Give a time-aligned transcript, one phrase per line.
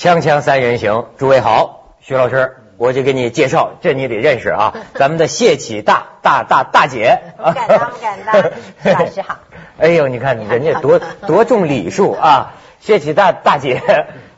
[0.00, 7.20] 锵锵三人行，诸位好，徐老师，我就给你介绍，这你得认识啊， 咱们的谢启大大大大姐。
[7.36, 8.50] 不敢当，不敢当，
[8.82, 9.36] 徐 老师好。
[9.76, 13.82] 哎呦，你看人家多 多重礼数啊，谢启大大姐。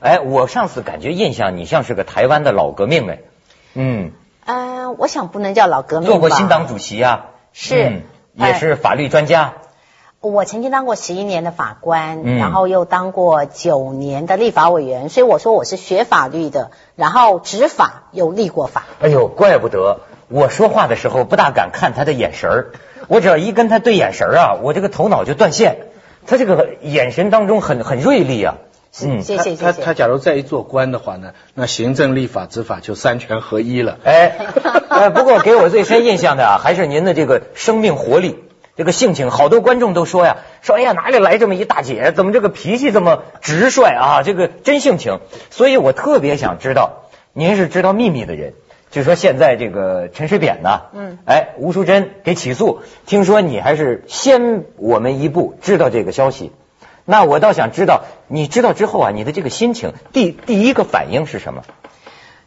[0.00, 3.18] 哎，我上次感觉印象你像是个台湾的老革命哎。
[3.74, 4.10] 嗯。
[4.44, 7.26] 嗯，我想不能叫老革命做过新党主席啊。
[7.52, 8.02] 是。
[8.34, 9.52] 也是法律专家。
[10.22, 18.84] 我曾经当过十一年的法官，然后又当过九年的立法委员，所以我说我是学法律的，然后执法又立过法。
[19.00, 19.98] 哎呦，怪不得
[20.28, 22.66] 我说话的时候不大敢看他的眼神儿，
[23.08, 25.88] 我只要一跟他对眼神儿啊，我这个头脑就断线。
[26.24, 28.54] 他这个眼神当中很很锐利啊。
[29.02, 29.64] 嗯，谢谢谢谢。
[29.64, 33.98] 他他假如再一做官的话呢，那行政、立法、执法就三权合一了。
[34.04, 34.36] 哎，
[34.88, 38.38] 哎，不过给我最深印象的啊，还是您的这个生命活力。
[38.74, 42.12] 这个性情，好多观众都说呀，说哎呀，哪里来这么一大姐？
[42.12, 44.22] 怎么这个脾气这么直率啊？
[44.22, 45.20] 这个真性情。
[45.50, 47.02] 所以我特别想知道，
[47.34, 48.54] 您是知道秘密的人，
[48.90, 56.50] 就说现在这个陈水扁呢，嗯，哎，吴淑珍给起诉，听说你还是先我们一步知道这个消息。
[57.04, 61.62] 那我倒想知道，你知道之后啊，你的这个心情，第第一个反应是什么？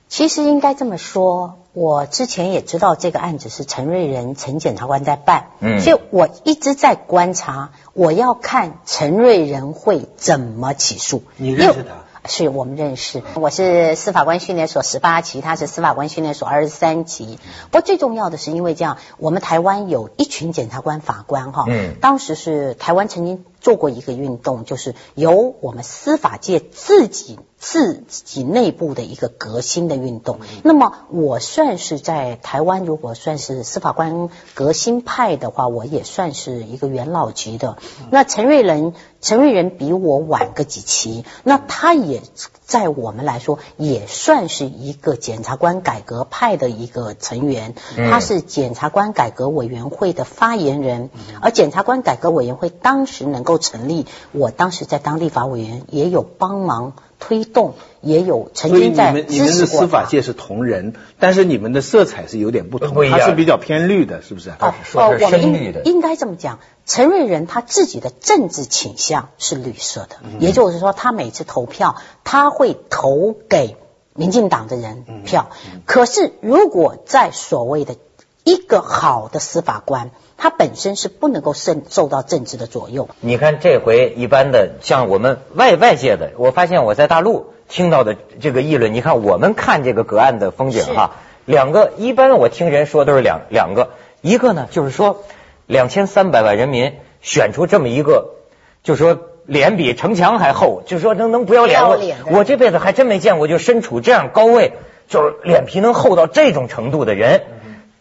[0.07, 1.59] 其实应该这么说。
[1.73, 11.23] 我之前也知道这个案子是陈瑞仁陈检察官在办，嗯，所以我一直在观察，我要看陈瑞仁会怎么起诉。
[11.35, 12.05] 你认识他？
[12.27, 13.21] 是我们认识。
[13.35, 17.37] 我是司法官训练所十八期，他是司法官训练所二十三期。
[17.69, 27.39] 不过最重要的是，因为这样，我们台湾有一群检察官法官哈，嗯，当时是台湾曾经做过一个运动，就是由我们司法界自己。
[27.57, 37.77] 自己内部的一个革新的运动，那么我算是在台湾，如果算是司法官革新派的话，我也算是一个元老级的。
[38.11, 42.21] 那陈瑞仁，陈瑞仁比我晚个几期，那他也
[42.61, 51.09] 在我们来说也算是一个检察官改革派的一个成员，他是检察官改革委员会的发言人，
[51.41, 56.93] 而检察官改革委员会当时能够成立，我当时在当立法委员也有帮忙。
[57.17, 59.31] 推动也有曾经在支持过。
[59.31, 64.49] 你们你们的司法界是同仁，但是你们的色彩是有点不同，他是比较偏绿的，是不是？
[64.49, 71.95] 哦哦，我们应应该这么讲，陈瑞仁他自己的政治倾向是绿色的，也就是说，他每次投票
[72.25, 73.77] 他会投给
[74.13, 75.49] 民进党的人票。
[75.85, 77.95] 可是如果在所谓的
[78.43, 80.11] 一个好的司法官。
[80.37, 83.07] 他本身是不能够受受到政治的左右。
[83.21, 93.91] 你看这回一般的像我们外外界的，我发现我在大陆听到的这个议论，你看我们看这个隔岸的风景哈，两个一般我听人说都是两两个，
[94.21, 95.23] 一个呢就是说
[95.65, 98.35] 两千三百万人民选出这么一个，
[98.83, 101.97] 就说脸比城墙还厚，就说能能不要脸我
[102.31, 104.73] 我这辈子还真没见过就身处这样高位，
[105.07, 107.41] 就是脸皮能厚到这种程度的人。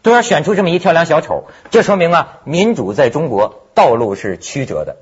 [0.04, 4.96] 都要选出这么一跳梁小丑，这说明啊，民主在中国道路是曲折的。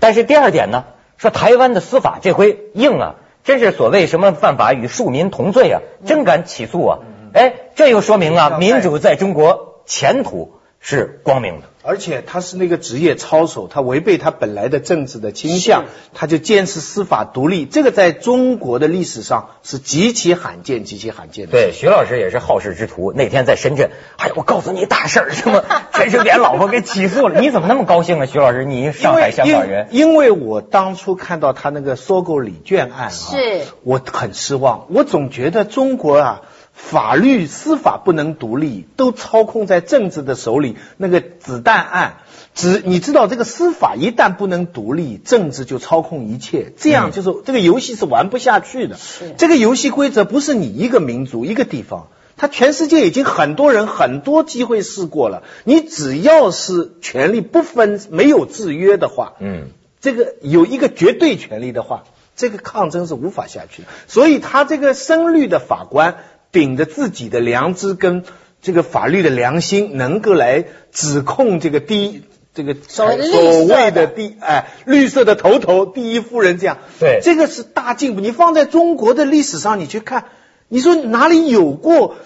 [0.00, 0.84] 但是第二点呢，
[1.16, 3.14] 说台湾的司法这回硬啊，
[3.44, 6.98] 真是所谓什么犯法与庶民同罪啊，真敢起诉啊！
[7.32, 11.68] 哎，这又说明啊，民主在中国前途是光明的。
[11.82, 21.52] 而且他是那个职业操守，他违背他本来的政治的倾向，他就坚持司法独立，这个在中国的历史上是极其罕见、极其罕见的。
[21.52, 23.14] 对，徐老师也是好事之徒。
[23.14, 28.26] 那天在深圳，哎，我告诉你大事儿，什么陈水扁老婆给起诉了，你怎么那么高兴啊？
[28.26, 34.84] 徐老师，你上海香港人，因为我当初看到他那个收购礼券案啊，是，我很失望。
[34.90, 36.42] 我总觉得中国啊。
[36.80, 40.76] 法律司法不能独立，都操控在政治的手里。
[40.96, 42.18] 那个子弹案，
[42.54, 46.72] 只你知道，这个司法一旦不能独立，政治就操控一切。
[46.76, 48.96] 这样就是这个游戏是玩不下去的。
[49.36, 55.42] 这个游戏规则不是你一个民族一个地方，它全世界已经很多人很多机会试过了。
[55.64, 59.70] 你只要是权力不分没有制约的话，嗯，
[60.00, 62.04] 这个有一个绝对权力的话，
[62.36, 63.88] 这个抗争是无法下去的。
[64.06, 66.18] 所以他这个深绿的法官。
[66.50, 68.24] 秉着自己的良知跟
[68.60, 72.22] 这个法律的良心，能够来指控这个第一
[72.54, 78.20] 这个所谓的第哎绿色的头头第一夫人这样，对这个是大进步。
[78.20, 80.24] 你放在中国的历史上，你去看，
[80.68, 82.16] 你说哪里有过？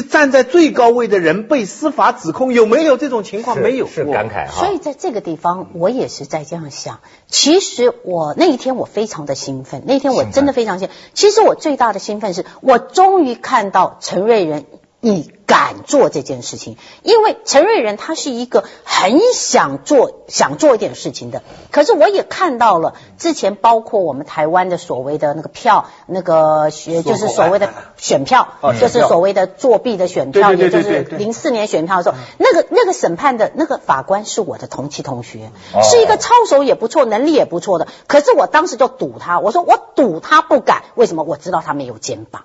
[0.00, 3.58] 这站在最高位的人被司法指控，有没有这种情况？
[3.58, 4.52] 没有，是感慨哈。
[4.52, 7.00] 所以在这个地方，我也是在这样想。
[7.26, 10.96] 其实我那一天我非常的兴奋，那天我真的非常兴奋。
[11.14, 14.66] 其实我最大的兴奋是我终于看到陈瑞仁
[15.00, 21.42] 以敢做这件事情，因为陈瑞仁他是一个很想做、想做一点事情的。
[21.72, 28.48] 可是我也看到了之前包括我们台湾的所谓的那个票，那个学就是所谓的选票，
[28.78, 35.50] 就是所谓的作弊的选票，也就是零四年选票的时候，那个那个审判的那个法官是我的同期同学，
[35.82, 37.88] 是一个操守也不错、能力也不错的。
[38.06, 41.22] 可是我当时就赌他，我说我赌他不敢，为什么？
[41.22, 42.44] 我知道他没有肩膀，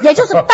[0.00, 0.46] 也就是当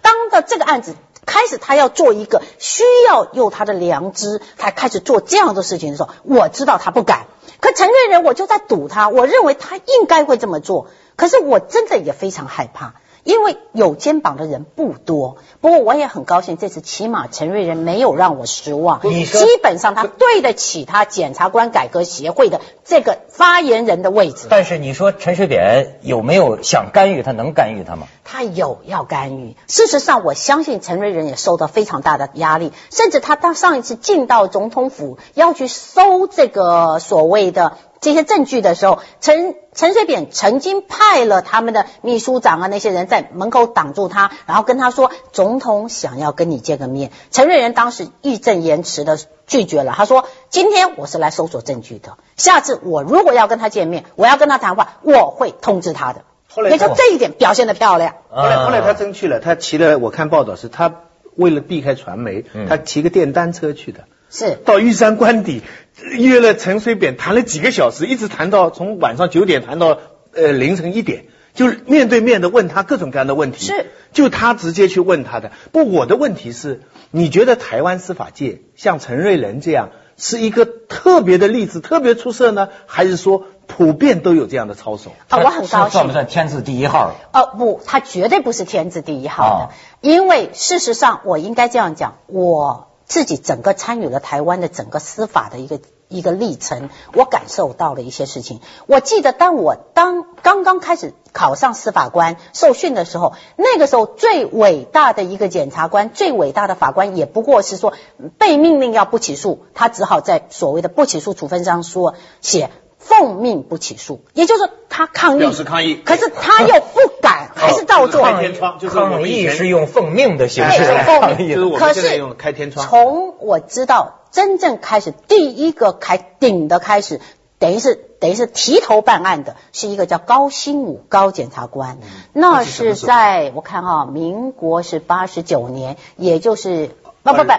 [0.00, 0.94] 当的这个案子。
[1.24, 7.26] 开始他要做一个需要用他的良知，才开始做这样的事情的时候，我知道他不敢。
[7.60, 10.88] 可成年人，我就在赌他，我认为他应该会这么做。
[11.16, 12.94] 可是我真的也非常害怕。
[13.24, 19.00] 因为有肩膀的人不多，不过我也很高兴，这次起码陈瑞仁没有让我失望。
[19.00, 24.46] 基本上他对得起他检察官改革协会的这个发言人的位置。
[24.50, 27.22] 但是你说陈水扁有没有想干预？
[27.22, 28.06] 他能干预他吗？
[28.24, 29.56] 他有要干预。
[29.68, 37.78] 事实上，我相信陈瑞仁也受到非常大的压力，甚至他他上一次进到总统府要去搜这个所谓的。
[38.04, 56.24] 这些证据的时候，陈陈水扁曾经派了他们的秘书长啊那些人在门口挡住他，然后跟他说：“总统想要跟你见个面。”陈瑞仁当时义正言辞的拒绝了，他说：“今天我是来搜索证据的，下次我如果要跟他见面，我要跟他谈话，我会通知他的。”
[56.54, 58.16] 后来，也就这一点表现的漂亮。
[58.28, 60.94] 后来，后来他真去了，他骑了，我看报道是他
[61.36, 64.04] 为了避开传媒，他骑个电单车去的。
[64.34, 65.62] 是到玉山官邸
[66.10, 69.98] 约了陈水扁谈了几个小时，一直谈到从晚上九点谈到
[70.34, 73.64] 呃凌晨一点，就面对面的问他各种各样的问题。
[73.64, 75.52] 是，就他直接去问他的。
[75.70, 76.82] 不，我的问题是，
[77.12, 85.12] 你觉得台湾司法界像陈瑞仁这样是一个特别的例子，特别出色呢，还是说普遍都有这样的操守？
[85.28, 85.90] 啊，我很高兴。
[85.90, 87.14] 算不算天字第一号？
[87.32, 92.90] 哦，不，他绝对不是天字第一号的，因为事实上我应该这样讲，我。
[93.06, 98.60] 自己整个参与了台湾的整个司法的一个一个历程，我感受到了一些事情。
[98.86, 107.94] 我记得当我当刚刚开始考上司法官受训的时候，那个时候最伟大的一个检察官、最伟大的法官，也不过是说
[108.38, 112.70] 被命令要不起诉，他只好在所谓的不起诉处分上说写。
[113.06, 118.22] 奉命不起诉，也就是他抗议，表示抗议，可是他又不敢，还是照做。
[118.22, 122.86] 开天窗，就是抗议是用奉命的形式来抗议，可是开天窗。
[122.88, 127.20] 从我知道真正开始，第一个开顶的开始，
[127.58, 131.98] 等于是等于是提头办案的，是一个叫高新武高检察官。
[132.32, 136.90] 那是在我看哈，民国是八十九年，也就是
[137.22, 137.52] 不不不。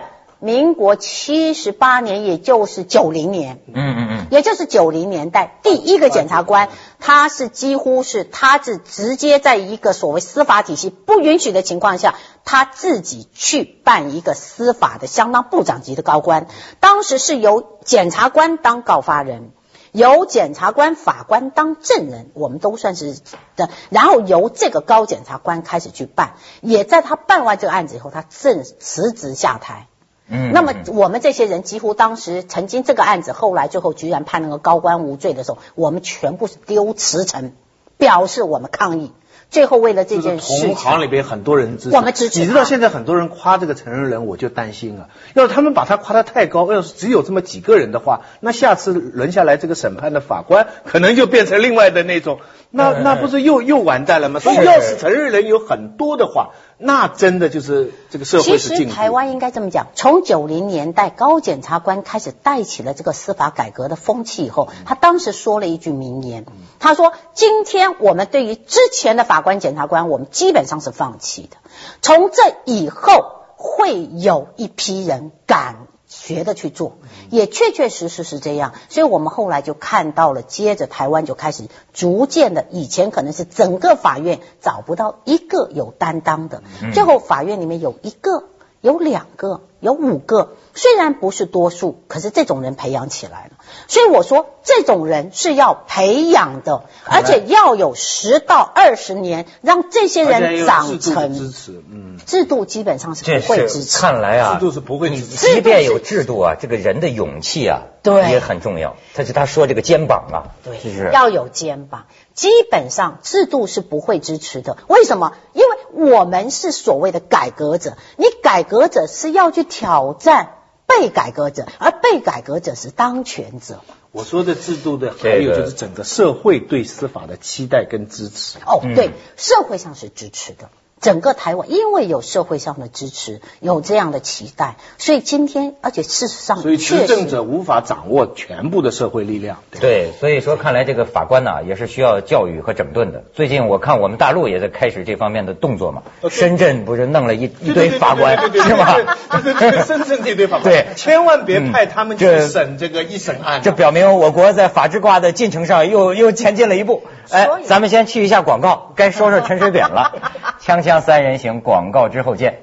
[0.45, 6.69] 民国七十八年，也就是九零年，嗯嗯嗯，也就是九零年代，第一个检察官，
[6.99, 12.13] 他是几乎是他是直接在一个所谓司法体系不允许的情况下，
[12.43, 16.45] 他自己去办一个司法的相当部长级的高官，
[16.79, 19.49] 当时是由检察官当告发人，
[19.93, 23.17] 由检察官、法官当证人，我们都算是
[23.55, 29.87] 的，然后由这个高检察官开始去办，也在他办完这个案子以后，他正辞职下台。
[30.27, 37.51] 嗯，那么我们这些人几乎当时曾经这个案子，后来最后居然判那个高官无罪的时候，我们全部是丢辞呈，
[37.97, 39.11] 表示我们抗议。
[39.49, 42.39] 最后为了这件事，同行里边很多人支持，我们支持。
[42.39, 45.09] 你知道现在很多人夸这个陈瑞仁，我就担心了。
[45.33, 52.39] 要是他们把他夸得太高，要是只有这么几个人的话，那下次轮下来这个审判的法官，可能就变成另外的那种，
[52.71, 54.39] 那那不是又又完蛋了吗？
[54.39, 66.45] 所以要是陈瑞仁有很多的话，那真的就是这个社会是其实台湾应该这么讲，从九零年代高检察官开始带起了这个司法改革的风气以后，他当时说了一句名言，
[66.79, 71.57] 他说：“今天我们对于之前的法。”官、检察官，我们基本上是放弃的。
[72.01, 76.97] 从这以后，会有一批人敢学的去做，
[77.29, 78.73] 也确确实实是这样。
[78.89, 86.63] 所以我们后来就看到了，接着台湾就开始逐渐的，以前可能是整个法院找不到一个有担当的，
[86.93, 88.45] 最后法院里面有一个、
[88.81, 90.55] 有两个、有五个。
[90.75, 93.51] 虽然不是多数，可是这种人培养起来了。
[93.87, 101.33] 所以我说，这种人是要培养的，而且要有十到二十年，让这些人长成。
[101.33, 103.99] 支持，嗯，制度基本上是不会支持。
[103.99, 105.09] 看来啊，制度是不会。
[105.09, 108.97] 支持即便有制度啊，这个人的勇气啊，对，也很重要。
[109.13, 112.07] 他是他说这个肩膀啊，对，是要有肩膀。
[112.33, 114.75] 基本上制度是不会支持的。
[114.87, 115.33] 为什么？
[115.53, 120.49] 因为我们是所谓的改革者，你改革者是要去挑战。
[120.87, 123.81] 被改革者，而被改革者是当权者。
[124.11, 128.59] 我说的制度的还有就是整个社会对司法的期待跟支持。
[128.59, 130.69] 哦，对，社会上是支持的。
[131.05, 139.57] 整个台湾因为有社会上的支持，有这样的期待，所以今天，而且事实上，所以执政者无法掌握全部的社会力量。
[139.79, 143.23] 对，所以说看来这个法官呢，也是需要教育和整顿的。
[143.35, 148.97] 最近我看我们大陆也在开始这方面的动作嘛，深圳不是弄了一一堆法官是吧？
[149.43, 153.61] 对对对，深圳这堆法官，对，千万别派他们去审这个一审案。
[153.61, 157.03] 这表明我国在法治化的进程上又又前进了一步。
[157.29, 160.13] 哎，咱们先去一下广告，该说说陈水扁了。
[160.63, 162.59] 锵锵三人行，广告之后见。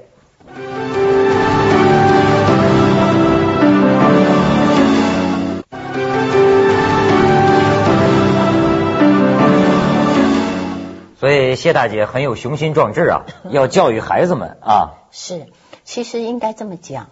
[11.18, 14.94] 所以谢大姐很有雄心壮志啊，要教育孩子们啊。
[15.12, 15.46] 是，
[15.84, 17.10] 其实应该这么讲。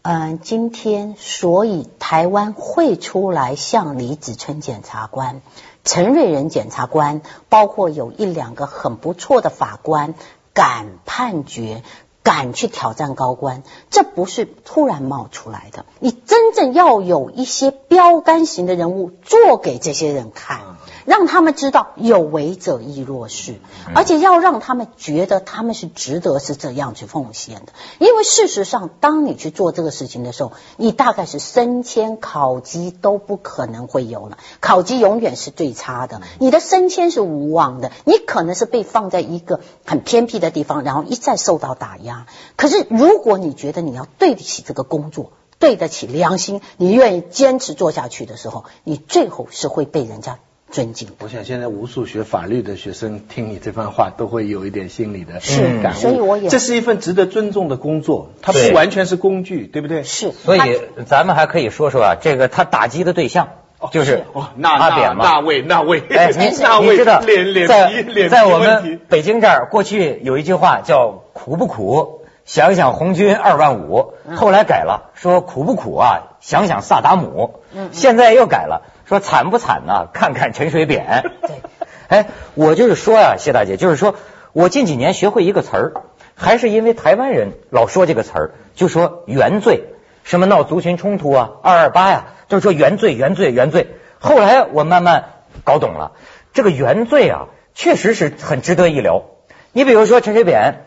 [0.00, 5.42] 嗯，今天所以台湾会出来向李子春检察官。
[5.84, 10.14] 陈瑞仁检察官，包括有一两个很不错的法官，
[10.52, 11.82] 敢判决，
[12.22, 15.84] 敢去挑战高官，这不是突然冒出来的。
[15.98, 20.60] 你真正要有一些标杆型的人物做给这些人看。
[21.06, 23.58] 让他们知道有为者亦若是，
[23.94, 27.72] 而且要让他们觉得他们是值得是这样去奉献的。
[27.98, 36.20] 因为事实上，当你去做这个事情的时候，你大概是升迁、考级都不可能会有了，考级永远是最差的。
[36.38, 42.09] 你的升迁是无望的，你可能是被放在一个很偏僻的地方，然后一再受到打压。
[42.56, 50.38] 可是如果你觉得你要对得起这个工作，对得起良心，你愿意坚持做下去的时候，你最后是会被人家。
[50.72, 51.08] 尊敬。
[51.18, 55.40] 我想现在无数学法律的学生听你这番话，都会有一点心理的
[55.82, 55.98] 感悟。
[55.98, 60.04] 所以我也这是一份值得尊重的工作，它不完全是工具，对不对？
[60.04, 60.30] 是。
[60.30, 60.60] 所以
[61.08, 63.48] 咱们还可以说说啊，这个他打击的对象
[63.90, 64.24] 就是
[64.62, 66.50] 阿扁嘛，那位那位，哎，你
[66.90, 67.20] 你知道，
[67.66, 77.60] 在在我们北京这儿，过去有一句话叫苦不苦，想想红军二万五，后来改了，说苦不苦啊，想想萨达姆，
[77.92, 78.82] 现在又改了。
[79.06, 80.06] 说惨不惨呢？
[80.12, 81.24] 看看陈水扁。
[81.42, 81.50] 对，
[82.06, 84.14] 哎，我就是说呀，谢大姐，就是说
[84.52, 85.92] 我近几年学会一个词儿，
[86.36, 89.82] 还是因为台湾人老说这个词儿，就说原罪，
[90.24, 93.88] 什么闹族群冲突啊，二二八呀，就是说原罪，原罪，原罪。
[94.18, 95.30] 后来我慢慢
[95.64, 96.12] 搞懂了，
[96.52, 99.24] 这个原罪啊，确实是很值得一聊。
[99.72, 100.86] 你比如说陈水扁，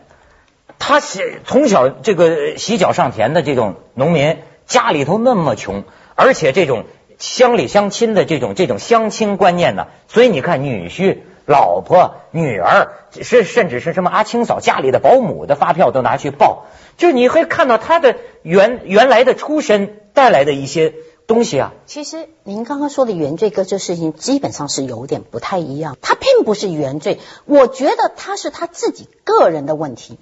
[0.78, 6.84] 他是从小这个洗脚上田的这种农民，家里头那么穷，而且这种。
[7.16, 20.94] 乡里乡亲的这种这种乡亲观念呢，所以你看女婿、老婆、女儿，甚甚至是什么阿青嫂家里的保姆的发票都拿去报，就是你会看到他的原原来的出身带来的一些
[21.26, 21.72] 东西啊。
[21.86, 30.18] 其实您刚刚说的原罪跟这事情基本上是有点不太一样，他并不是原罪，我觉得他是他自己个人的问题。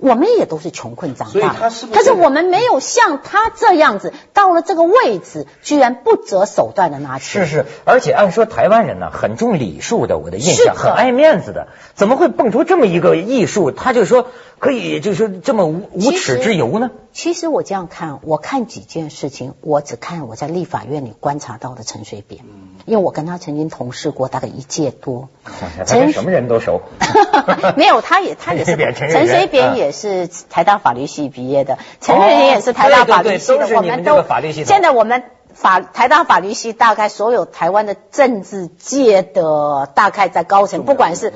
[0.00, 7.46] 我们也都是穷困长大，可是我们没有像他这样子到了这个位置，居然不择手段的拿钱。
[7.46, 13.70] 是是，而且按说台湾人呢很重礼数的，我的印象很爱面子的，怎么会蹦出这么一个艺术？
[13.72, 14.26] 他就说
[14.58, 16.90] 可以，就是这么无无耻之尤呢？
[17.12, 22.44] 其实我这样看，我看几件事情，我只看我在立法院里观察到的陈水扁，
[22.86, 25.28] 因为我跟他曾经同事过大概一届多。
[25.86, 26.82] 陈什么人都熟，
[27.76, 28.76] 没有，他也他也是。
[28.94, 34.24] 陈水扁也是台大法律系毕业的，陈水扁也是台大法律系的，我们都
[34.64, 35.22] 现在我们
[35.52, 41.32] 法台大法律系大概所有台湾的政治界的大概在高层，不管是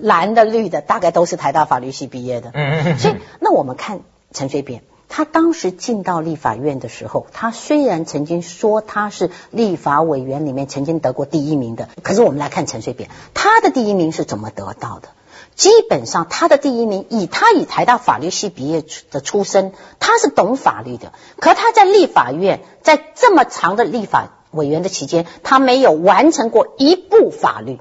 [0.00, 2.50] 蓝的绿的，大概都是台大法律系毕业的。
[2.54, 2.98] 嗯嗯嗯。
[2.98, 4.00] 所以那我们看
[4.32, 4.82] 陈水扁。
[5.16, 15.10] 他当时进到立法院的时候，他虽然曾经说他是立法委员里面曾经得过第一名的，可是我们来看陈水扁，他的第一名是怎么得到的？
[15.54, 27.78] 基本上他的第一名，以他以台大法律系毕业的出身，他是懂法律的，可他在立法院在这么长的立法委员的期间，他没有完成过一部法律，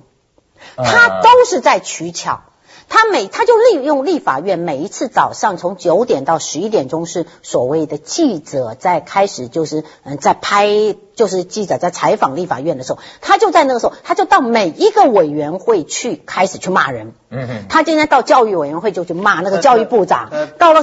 [0.78, 2.44] 他都是在取巧。
[2.90, 17.14] 他每他就利用立法院每一次早上从九点到十一点钟是所谓的记者在开始就是嗯在拍就是记者在采访立法院的时候，他就在那个时候他就到每一个委员会去开始去骂人。
[17.30, 17.66] 嗯嗯。
[17.70, 20.82] 他今天到教育委员会就去骂那个教育部长，到了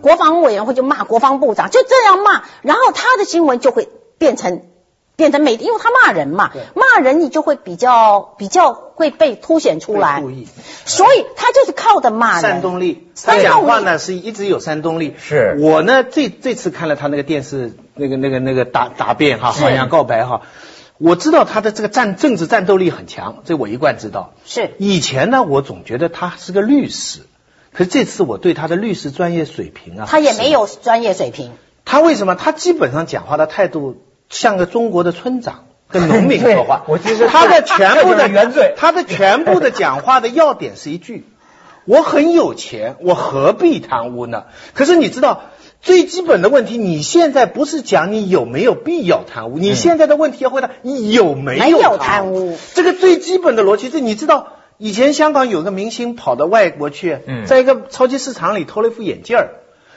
[0.00, 3.88] 国防委员会就骂国防部长，就这样骂，然后他的新闻就会
[4.18, 4.62] 变成。
[5.20, 10.22] 变成每，因为他骂人嘛，骂人你就会比较比较会被凸显出来，
[10.86, 12.42] 所以他就是靠的骂人。
[12.42, 15.14] 煽动力，他讲话呢是一直有煽动力。
[15.18, 20.40] 是我呢这这次看了他那个电视那个那个那个答答辩哈，好像告白哈，
[20.96, 24.32] 我知道他的这个战政治战斗力很强，这我一贯知道。
[24.46, 27.20] 是以前呢，我总觉得他是个律师。
[27.72, 31.52] 可是这次我对他的律师专业水平啊，他也没有专业水平。
[31.84, 32.34] 他为什么？
[32.36, 36.84] 他基本上讲话的态度像个中国的村长，跟农民说话。
[36.88, 41.26] 我其实他的全部的 原罪， 他的全部的讲话的要点是一句：
[41.84, 44.44] 我很有钱，我何必贪污呢？
[44.72, 45.42] 可是你知道
[45.82, 52.56] 最基本的问题，你现在不是讲你有没有必要贪污，你现在的问题要回答你有没有贪污。
[52.74, 54.52] 这个最基本的逻辑，这你知道？
[54.78, 59.50] 以前香港有个明星跑到外国去，在一个超级市场里偷了一副眼镜儿。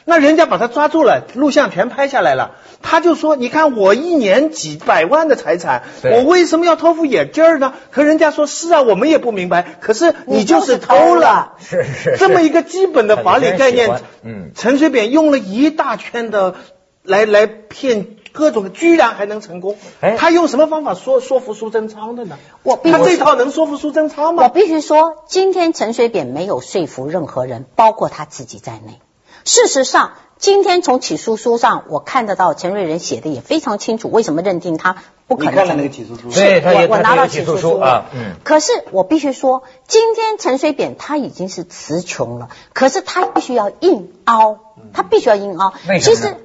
[0.04, 2.56] 那人家把他抓住了，录像全拍下来了。
[2.94, 9.66] 他就说：“你看我一年几百万的财产，我为什么要偷副眼镜呢？”可人家说：“是啊，我们也不明白。
[9.82, 13.90] 可是你就是偷了，是是这么一个基本的法理概念。”
[14.22, 16.54] 嗯，陈水扁用了一大圈的
[17.02, 19.76] 来来骗各种，居然还能成功。
[20.00, 22.38] 哎，他用什么方法说说服苏贞昌的呢？
[22.62, 24.44] 我他这套能说服苏贞昌吗？
[24.44, 29.02] 我必须说，今天陈水扁没有说服任何人，包括他自己在内。
[29.46, 30.12] 事实上，
[30.44, 35.54] 今天从起诉书上我看得到，陈瑞仁写的也非常清楚，为什么认定他不可能？
[35.54, 36.30] 你看了那个起诉书？
[36.32, 38.08] 对，我我拿到起诉书啊。
[38.14, 38.36] 嗯。
[38.44, 44.60] 可是我必须说，今天陈水扁他已经是词穷了，可是他必须要硬凹，
[44.92, 45.74] 他必须要硬凹。
[46.02, 46.36] 其实。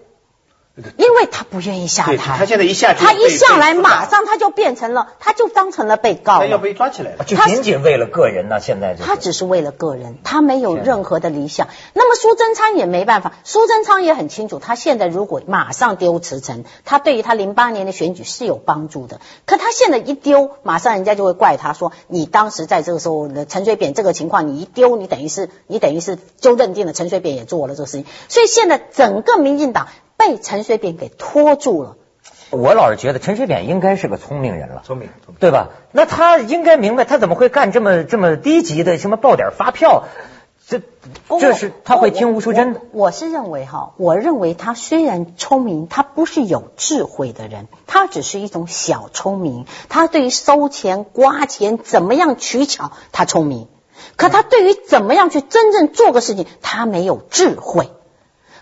[0.97, 7.25] 因为他不愿意下台，他现在一下，他一下来马上他就变成了，他就当成了被告，他要被抓起来了。
[7.25, 8.61] 就仅仅为了个人呢？
[8.61, 11.69] 现在他只是为了个人，他没有任何的理想。
[11.95, 19.21] 那么苏贞昌也没办法，苏贞昌也很清楚，他现在如果马上丢辞呈，他对于他零八年的选举是有帮助的。
[19.47, 28.07] 可他现在一丢，马上人家就会怪他说，你当时在这个时候陈水扁这个情况，你一丢，你等于是你等于是就认定了陈水扁也做了这个事情。
[28.29, 29.89] 所以现在整个民进党。
[30.19, 31.97] 被陈水扁给拖住了。
[32.51, 35.09] 我老是觉得陈水扁应该是个聪明人了，聪明，
[35.39, 35.69] 对吧？
[35.93, 40.05] 那他应该明白，他怎么会干这么这么低级的什么报点发票？
[40.67, 40.83] 这
[41.41, 42.83] 这是他会听吴淑珍的。
[42.93, 49.65] 我是认为哈，我认为他虽然聪明，他不是有智慧的人，他只是一种小聪明。
[49.89, 53.69] 他对于收钱、刮钱怎么样取巧，他聪明；
[54.17, 57.91] 可他对于怎么样去真正做个事情，他没有智慧。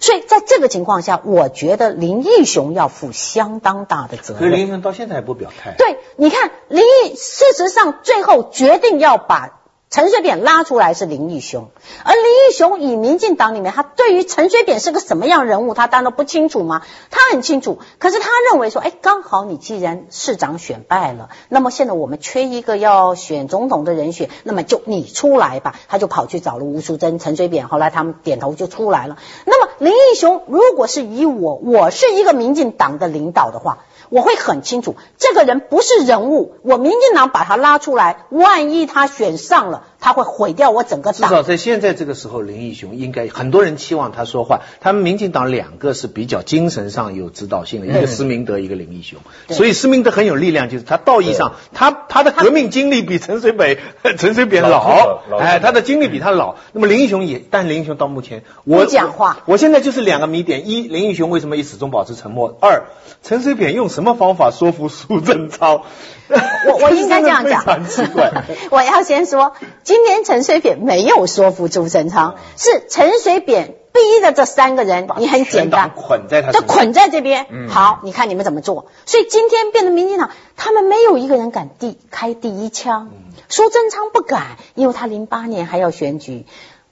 [0.00, 4.42] 所以在这个情况下，我觉得林义雄要负相当大的责任。
[4.42, 5.74] 可是林义雄到现在还不表态。
[5.76, 9.55] 对，你看林义，事实上最后决定要把。
[9.88, 11.68] 陈水扁拉出来是林义雄，
[12.02, 16.82] 而林义雄以民进党里面，他对于陈水扁是个什么样人物，他当然不清楚吗？
[17.10, 25.76] 他很清楚，可是他认为说，哎，刚好你既然市长选败了，那么现在我们缺一个要选总统的人选，那么就你出来吧。
[25.88, 29.16] 他就跑去找了吴淑珍、陈水扁，后来他们点头就出来了。
[29.44, 33.78] 那么林义雄如果是以我，我是一个民进党的领导的话。
[34.08, 36.56] 我会很清楚，这个人不是人物。
[36.62, 41.28] 我民进党把他拉出来，万一他选上了，他会毁掉我整个党。
[41.28, 44.60] 至少在现在这个时候，林义雄应该很多人期望他说话。
[44.80, 49.18] 他们民进党两个是比较精神上有指导性的，一个施明德，一个林义雄。
[49.48, 53.78] 所以施明德很有力量，就是他道义上，他他的革命经历比陈水扁
[54.16, 56.54] 陈水扁老，哎，他的经历比他老。
[56.70, 62.56] 那么林义雄也，但林义雄到目前我讲话，我现在就是两个谜点：一，林义雄为什么一始终保持沉默？
[62.60, 62.84] 二，
[63.24, 63.88] 陈水扁用。
[63.88, 65.82] 什么方法说服苏贞昌？
[66.66, 68.44] 我我应该这样讲，奇怪。
[68.70, 75.08] 我要先说，今天陈水扁没有说服苏贞昌，是陈水扁逼的这三个人。
[75.18, 77.46] 你很简单，捆在他，就捆在这边。
[77.68, 78.86] 好，你看你们怎么做？
[79.06, 83.10] 所以今天变成民进党，他们没有一个人敢第开第一枪。
[83.48, 86.46] 苏贞昌不敢，因为他零八年还要选举。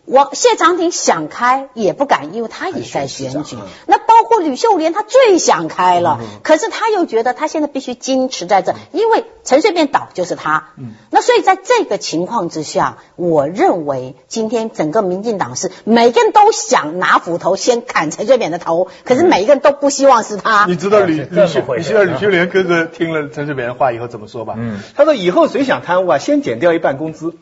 [0.06, 3.56] 我谢长廷想开也不敢，因为他也在选举。
[3.86, 10.68] 那包括吕秀莲，他最想开了，可是他又觉得他现在必须矜持在这，因为陈水扁倒就是他。
[11.10, 20.66] 那所以在这个情况之下，我认为今天整个民进党是每个人都想拿斧头先砍陈水扁的头，可是每一个人都不希望是他。
[20.66, 24.54] 你知道吕吕秀，你知道吕秀莲哥哥听了陈水扁的话以后怎么说吧？
[24.58, 27.34] 嗯他说以后谁想贪污啊，先减掉一半工资。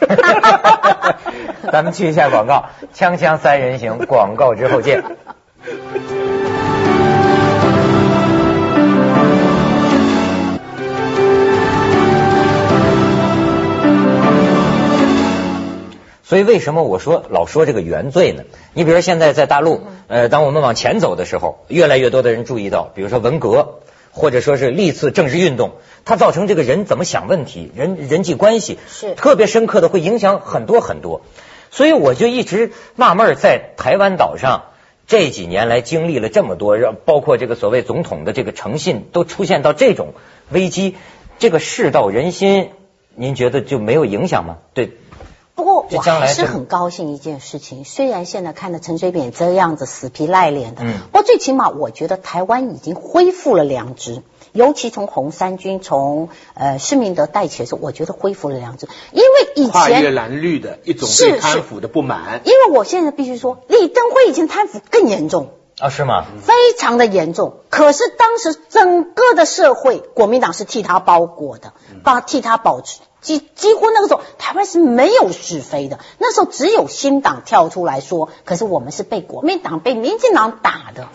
[1.72, 5.02] 咱们去一下广告，锵锵三人行，广告之后见。
[16.22, 18.44] 所以为什么我说老说这个原罪呢？
[18.72, 23.80] 你比如现在在大陆，呃，当我们往前走的时候，越来越多的人注意到，比如说文革。
[24.12, 25.72] 或者说是历次政治运动，
[26.04, 31.22] 它造成这个人怎么想问题，人人际关系是特别深刻的，会影响很多很多。
[31.70, 34.64] 所以我就一直纳闷，在台湾岛上
[35.06, 40.14] 这几年来经历了这么多，让包括这个所谓总统的这个诚信都出现到这种
[40.50, 40.96] 危机，
[41.38, 42.70] 这个世道人心，
[43.14, 44.58] 您觉得就没有影响吗？
[44.74, 44.90] 对。
[45.60, 54.22] 不过我还是很高兴一件事情，虽然现在看到陈水扁这样子死皮赖脸的，不过最起码我觉得台湾已经恢复了良知。
[54.52, 62.40] 尤其从红三军从呃施明德带起的时候，我觉得恢复了良知，因为以前跨越蓝绿的一种对贪腐的不满。
[62.44, 66.24] 因为我现在必须说，李登辉以前贪腐更严重啊，是吗？
[66.42, 67.56] 非常的严重。
[67.68, 73.00] 可是当时整个的社会，国民党是替他包裹的，帮替他保持。
[73.20, 75.98] 几几乎那个时候，台湾是没有是非的。
[76.18, 81.08] 那时候只有新党跳出来说，可是我们是被国民党、被民进党打的。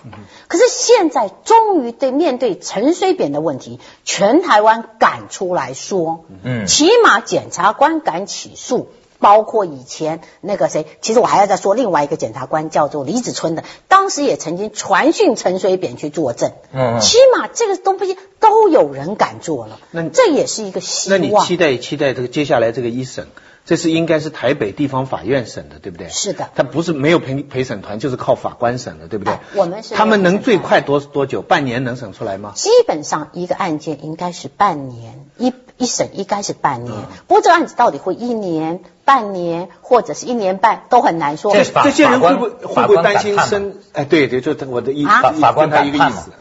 [0.48, 8.89] 可是现在终于对面对陈水扁的问题，全台湾敢出来说，嗯，起码检察官敢起诉。
[9.19, 16.51] 包括以前那个谁，其实我还要再说另外一个检察官叫做李子春的，当时也曾经传讯陈水扁去作证。
[16.73, 21.19] 嗯，起码这个东西都有人敢做了，那这也是一个希望。
[21.19, 23.28] 那你期待期待这个接下来这个一审，
[23.65, 26.10] 这是应该是台北地方法院审的，对不对？
[26.10, 26.49] 是的。
[26.54, 29.38] 他不是没有陪陪审团，就是靠法官审的，对不对？
[29.56, 29.95] 我们是。
[29.95, 31.41] 他们能最快多多久？
[31.41, 32.51] 半年能审出来吗？
[32.56, 35.54] 基本上一个案件应该是半年一。
[35.78, 36.96] 一审应该是半年，
[37.28, 41.54] 不过这个案子到底会一年、半年或者是一年半都很难说。
[41.54, 43.76] 这些人会不会会不会担心生？
[43.94, 46.32] 哎，对对，就我的意法法官他一个意思。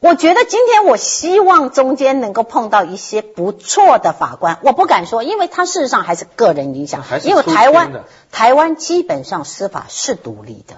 [0.00, 7.02] 我觉得今天我希望中间能够碰到一些不错的法官，我不敢说，因为他事实上还是个人影响。
[7.24, 10.76] 因为台湾台湾基本上司法是独立的，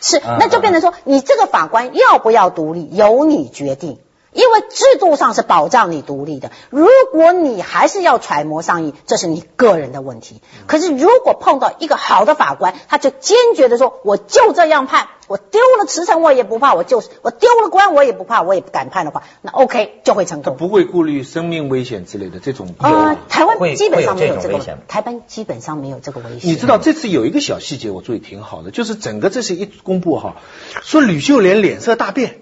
[0.00, 3.98] 是那就变成说，你这个法官要不要独立，由你决定。
[4.34, 10.42] 因为制度上是保障你独立的，如果你还是要揣摩上意，这是你个人的问题。
[10.66, 20.52] 可是如果碰到一个好的法官，他就坚决的说，我就这样判，我丢了辞呈我也不怕，我就是我丢了官我也不怕，我也不敢判的话，那 OK 就会成功。
[20.52, 22.74] 他不会顾虑生命危险之类的这种。
[22.78, 26.50] 啊，台湾基本上没有这个危险，台湾基本上没有这个危险。
[26.50, 30.34] 你知道这次有一个小细节，我注意挺好的，就是整个这是一公布哈，
[30.82, 32.40] 说吕秀莲脸色大变。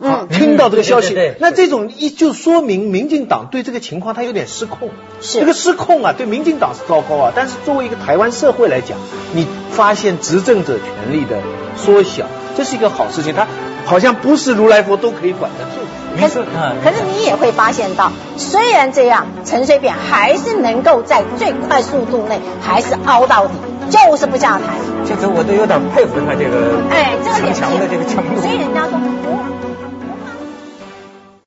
[0.00, 7.32] 好，听到这个消息，那这种一就说明民进党对这个情况他有点失控，是这个失控啊，对民进党是糟糕啊。
[7.34, 8.96] 但是作为一个台湾社会来讲，
[9.34, 11.38] 你发现执政者权力的
[11.76, 13.34] 缩小，这是一个好事情。
[13.34, 13.48] 他
[13.86, 15.80] 好像不是如来佛都可以管得住。
[16.20, 16.44] 可是，
[16.84, 23.54] 可是你也会发现到，虽然这样，陈水扁还是能够在最快速度内还是熬到底，
[23.90, 24.76] 就是不下台。
[25.08, 28.40] 这个我都有点佩服他这个哎，这个强的这个强度。
[28.40, 28.96] 所以人家说。